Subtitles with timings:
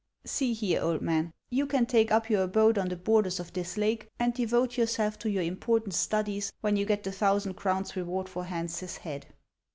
[0.35, 3.77] "See here, old man, you can take up your abode on the borders of this
[3.77, 7.95] lake, and devote yourself to your impor tant studies, when you get the thousand crowns
[7.95, 9.27] reward for Hans's head."